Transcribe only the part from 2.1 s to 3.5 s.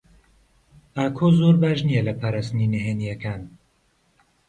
پاراستنی نهێنییەکان.